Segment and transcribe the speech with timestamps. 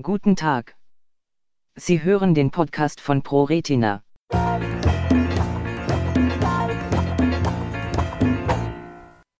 [0.00, 0.76] Guten Tag.
[1.74, 4.04] Sie hören den Podcast von ProRetina.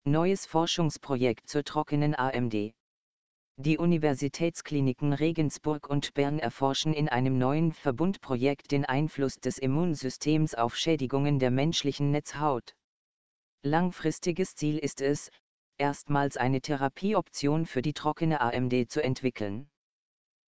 [0.04, 2.74] Neues Forschungsprojekt zur trockenen AMD.
[3.56, 10.74] Die Universitätskliniken Regensburg und Bern erforschen in einem neuen Verbundprojekt den Einfluss des Immunsystems auf
[10.74, 12.74] Schädigungen der menschlichen Netzhaut.
[13.62, 15.30] Langfristiges Ziel ist es,
[15.76, 19.70] erstmals eine Therapieoption für die trockene AMD zu entwickeln.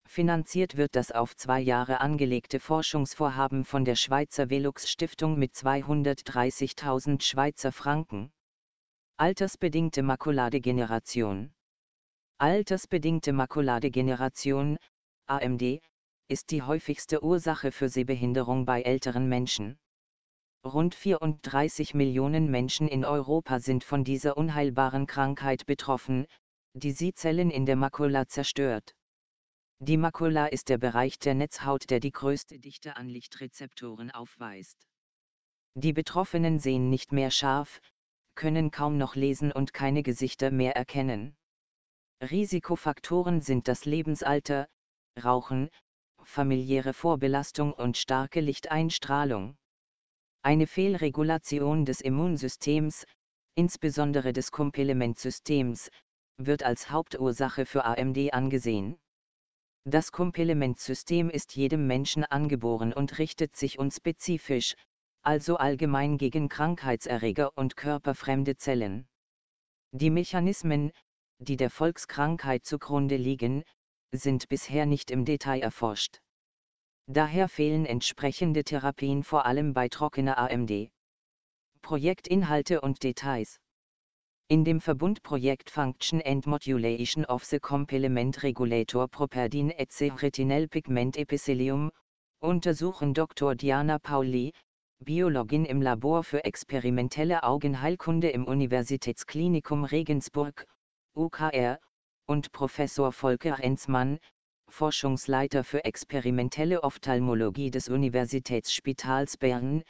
[0.08, 7.22] Finanziert wird das auf zwei Jahre angelegte Forschungsvorhaben von der Schweizer Velux Stiftung mit 230.000
[7.22, 8.32] Schweizer Franken.
[9.18, 11.52] Altersbedingte Makuladegeneration
[12.38, 14.78] Altersbedingte Makuladegeneration,
[15.26, 15.80] AMD,
[16.28, 19.78] ist die häufigste Ursache für Sehbehinderung bei älteren Menschen.
[20.64, 26.26] Rund 34 Millionen Menschen in Europa sind von dieser unheilbaren Krankheit betroffen,
[26.72, 28.94] die Sehzellen in der Makula zerstört.
[29.80, 34.76] Die Makula ist der Bereich der Netzhaut, der die größte Dichte an Lichtrezeptoren aufweist.
[35.74, 37.80] Die Betroffenen sehen nicht mehr scharf,
[38.34, 41.36] können kaum noch lesen und keine Gesichter mehr erkennen.
[42.20, 44.68] Risikofaktoren sind das Lebensalter,
[45.22, 45.70] Rauchen,
[46.24, 49.56] familiäre Vorbelastung und starke Lichteinstrahlung.
[50.42, 53.06] Eine Fehlregulation des Immunsystems,
[53.54, 55.90] insbesondere des Komplementsystems,
[56.36, 58.98] wird als Hauptursache für AMD angesehen.
[59.90, 64.74] Das Komplementsystem ist jedem Menschen angeboren und richtet sich unspezifisch,
[65.22, 69.08] also allgemein gegen Krankheitserreger und körperfremde Zellen.
[69.92, 70.92] Die Mechanismen,
[71.38, 73.64] die der Volkskrankheit zugrunde liegen,
[74.12, 76.20] sind bisher nicht im Detail erforscht.
[77.06, 80.90] Daher fehlen entsprechende Therapien vor allem bei trockener AMD.
[81.80, 83.58] Projektinhalte und Details
[84.50, 89.90] in dem Verbundprojekt Function and Modulation of the Complement Regulator Properdin et
[90.22, 91.90] Retinal Pigment Epithelium,
[92.40, 93.54] untersuchen Dr.
[93.54, 94.54] Diana Pauli,
[95.04, 100.66] Biologin im Labor für experimentelle Augenheilkunde im Universitätsklinikum Regensburg,
[101.14, 101.78] UKR,
[102.26, 104.18] und Professor Volker Enzmann,
[104.70, 109.82] Forschungsleiter für experimentelle Ophthalmologie des Universitätsspitals Bern,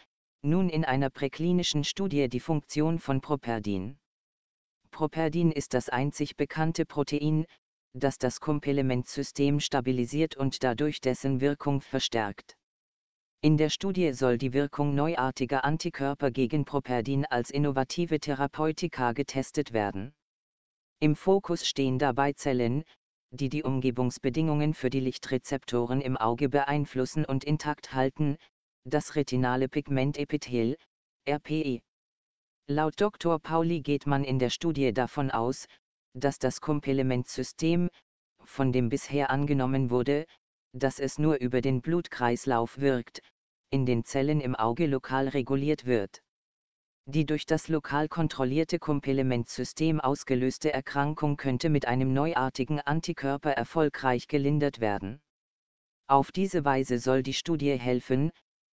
[0.43, 4.01] nun in einer präklinischen Studie die Funktion von Properdin.
[4.91, 7.47] Properdin ist das einzig bekannte Protein,
[7.95, 12.57] das das Komplementsystem stabilisiert und dadurch dessen Wirkung verstärkt.
[13.41, 20.13] In der Studie soll die Wirkung neuartiger Antikörper gegen Properdin als innovative Therapeutika getestet werden.
[20.99, 22.83] Im Fokus stehen dabei Zellen,
[23.31, 28.37] die die Umgebungsbedingungen für die Lichtrezeptoren im Auge beeinflussen und intakt halten,
[28.85, 30.77] das retinale Pigmentepithel,
[31.29, 31.81] RPE.
[32.71, 33.39] Laut Dr.
[33.39, 35.67] Pauli geht man in der Studie davon aus,
[36.13, 37.89] dass das Komplementsystem,
[38.45, 40.27] von dem bisher angenommen wurde,
[40.75, 43.23] dass es nur über den Blutkreislauf wirkt,
[43.71, 46.23] in den Zellen im Auge lokal reguliert wird.
[47.07, 54.79] Die durch das lokal kontrollierte Komplementsystem ausgelöste Erkrankung könnte mit einem neuartigen Antikörper erfolgreich gelindert
[54.79, 55.23] werden.
[56.07, 58.31] Auf diese Weise soll die Studie helfen,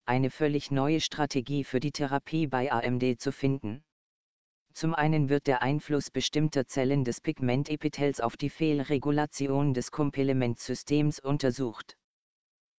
[0.07, 3.85] eine völlig neue Strategie für die Therapie bei AMD zu finden.
[4.73, 11.97] Zum einen wird der Einfluss bestimmter Zellen des Pigmentepithels auf die Fehlregulation des Komplementsystems untersucht.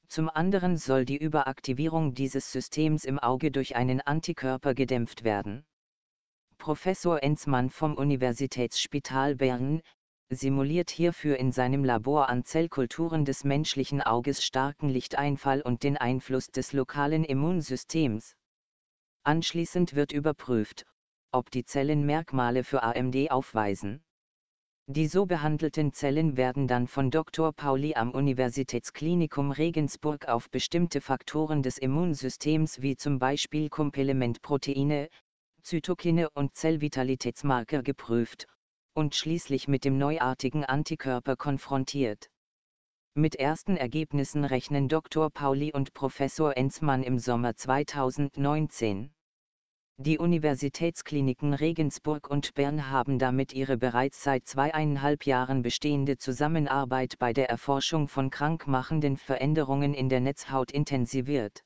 [0.07, 5.65] Zum anderen soll die Überaktivierung dieses Systems im Auge durch einen Antikörper gedämpft werden.
[6.57, 9.81] Professor Enzmann vom Universitätsspital Bern,
[10.29, 16.47] simuliert hierfür in seinem Labor an Zellkulturen des menschlichen Auges starken Lichteinfall und den Einfluss
[16.47, 18.35] des lokalen Immunsystems.
[19.23, 20.85] Anschließend wird überprüft,
[21.31, 24.03] ob die Zellen Merkmale für AMD aufweisen.
[24.87, 27.51] Die so behandelten Zellen werden dann von Dr.
[27.53, 35.09] Pauli am Universitätsklinikum Regensburg auf bestimmte Faktoren des Immunsystems wie zum Beispiel Komplementproteine,
[35.63, 38.47] Zytokine und Zellvitalitätsmarker geprüft,
[38.95, 42.29] und schließlich mit dem neuartigen Antikörper konfrontiert.
[43.13, 45.29] Mit ersten Ergebnissen rechnen Dr.
[45.29, 49.11] Pauli und Professor Enzmann im Sommer 2019.
[49.97, 57.33] Die Universitätskliniken Regensburg und Bern haben damit ihre bereits seit zweieinhalb Jahren bestehende Zusammenarbeit bei
[57.33, 61.64] der Erforschung von krankmachenden Veränderungen in der Netzhaut intensiviert.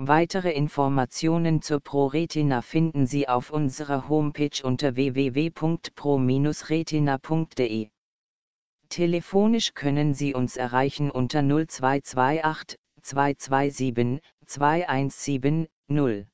[0.00, 7.90] Weitere Informationen zur ProRetina finden Sie auf unserer Homepage unter www.pro-retina.de.
[8.88, 16.28] Telefonisch können Sie uns erreichen unter 0228 227 217 0.